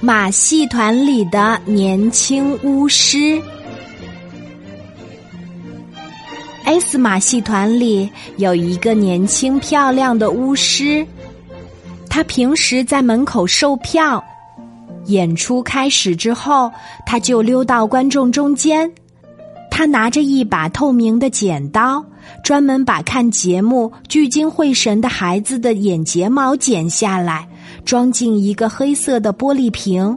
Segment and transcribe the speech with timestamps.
[0.00, 3.40] 马戏团里的年轻巫师。
[6.64, 11.06] S 马戏团里有一个年轻漂亮的巫师，
[12.08, 14.22] 他平时在门口售票，
[15.06, 16.72] 演出开始之后，
[17.04, 18.90] 他就溜到观众中间。
[19.70, 22.02] 他拿着一把透明的剪刀，
[22.42, 27.46] 专门把看节目聚精会神的孩子的眼睫毛剪下来。
[27.84, 30.16] 装进一个黑色的玻璃瓶，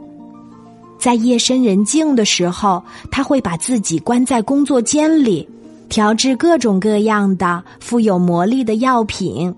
[0.98, 5.48] 在夜深人静的时候，他会把自己关在工作间里，
[5.88, 9.54] 调制各种各样的富有魔力的药品，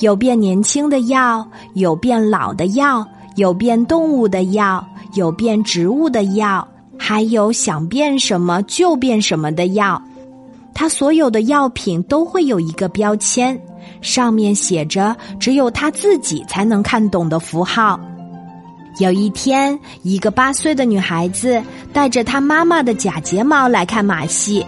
[0.00, 6.66] 有变年轻的药，有变老的药，有变动物的药，有变植物的药，
[6.98, 10.00] 还有想变什么就变什么的药。
[10.78, 13.58] 他所有的药品都会有一个标签。
[14.02, 17.98] 上面写着只有他自己才能看懂的符号。
[18.98, 21.62] 有一天，一个八岁的女孩子
[21.94, 24.64] 带着她妈妈的假睫毛来看马戏。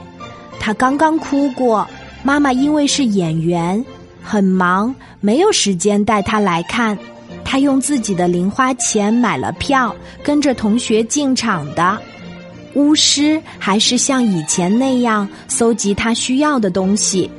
[0.58, 1.86] 她刚刚哭过，
[2.22, 3.84] 妈妈因为是演员，
[4.22, 6.96] 很忙，没有时间带她来看。
[7.44, 11.98] 她用自己的零花钱买了票，跟着同学进场的。
[12.74, 17.30] 巫师还是像以前那样搜集他需要的东西。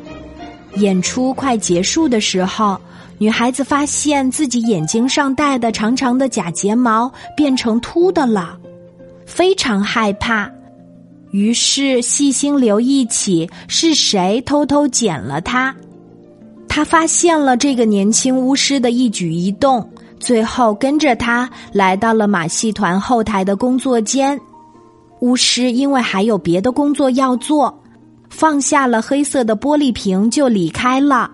[0.75, 2.79] 演出快结束的时候，
[3.17, 8.57] 女孩子发现自己眼睛上戴的长长的假睫毛变成秃的了，
[9.25, 10.49] 非常害怕。
[11.31, 15.75] 于是细心留意起是谁偷偷剪了它。
[16.67, 19.87] 她发现了这个年轻巫师的一举一动，
[20.19, 24.39] 最后跟着他来到了马戏团后台的工作间。
[25.21, 27.75] 巫师因为还有别的工作要做。
[28.29, 31.29] 放下了黑色的玻璃瓶就离开了，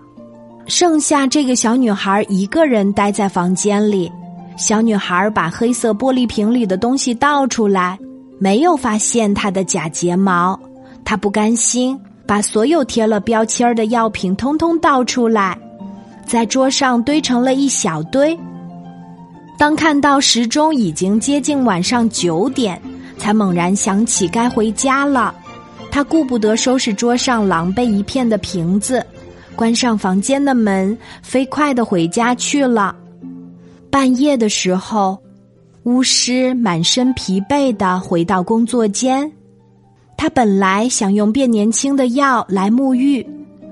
[0.66, 4.10] 剩下这个小女孩一个人待在房间里。
[4.56, 7.98] 小女孩把黑色玻璃瓶里的东西倒出来，
[8.38, 10.58] 没有发现她的假睫毛。
[11.04, 15.56] 她不甘心，把所有贴了标签的药品通通倒出来，
[16.24, 18.36] 在桌上堆成了一小堆。
[19.58, 22.80] 当看到时钟已经接近晚上九点，
[23.18, 25.34] 才猛然想起该回家了。
[25.90, 29.04] 他顾不得收拾桌上狼狈一片的瓶子，
[29.54, 32.94] 关上房间的门，飞快的回家去了。
[33.90, 35.18] 半夜的时候，
[35.84, 39.30] 巫师满身疲惫的回到工作间。
[40.18, 43.26] 他本来想用变年轻的药来沐浴，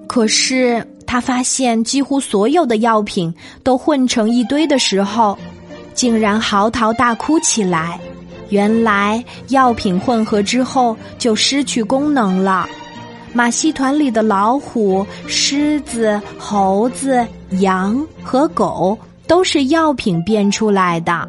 [0.06, 5.36] 可是他发现几乎所有的药品都混成一堆的时候，
[5.94, 8.00] 竟然嚎啕大哭起来。
[8.50, 12.68] 原来药品混合之后就失去功能了。
[13.32, 17.26] 马戏团里的老虎、狮子、猴子、
[17.60, 18.96] 羊和狗
[19.26, 21.28] 都是药品变出来的。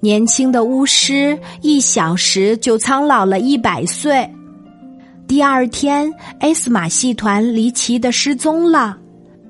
[0.00, 4.28] 年轻的巫师一小时就苍老了一百岁。
[5.26, 8.98] 第二天，S 马戏团离奇的失踪了，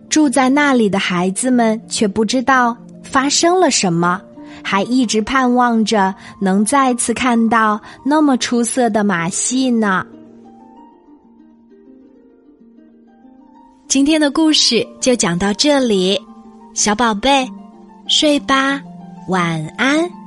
[0.09, 4.23] 住在那里的孩子们却不知道发生了什么。
[4.65, 10.05] 还一直盼望着能再次看到那么出色的马戏呢。
[13.87, 16.19] 今天的故事就讲到这里，
[16.73, 17.49] 小宝贝，
[18.09, 18.83] 睡吧，
[19.29, 20.24] 晚安。